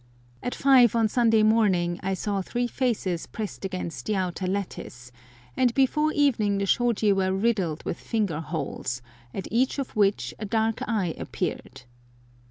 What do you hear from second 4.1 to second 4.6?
outer